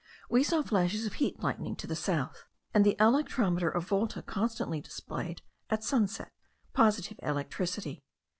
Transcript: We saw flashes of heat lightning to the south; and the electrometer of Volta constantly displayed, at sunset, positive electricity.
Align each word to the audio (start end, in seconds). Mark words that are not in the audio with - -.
We 0.31 0.41
saw 0.43 0.63
flashes 0.63 1.05
of 1.05 1.13
heat 1.21 1.41
lightning 1.43 1.75
to 1.75 1.85
the 1.85 1.95
south; 1.95 2.45
and 2.73 2.83
the 2.83 2.95
electrometer 2.99 3.69
of 3.69 3.83
Volta 3.87 4.23
constantly 4.23 4.81
displayed, 4.81 5.43
at 5.69 5.83
sunset, 5.83 6.31
positive 6.73 7.19
electricity. 7.21 8.01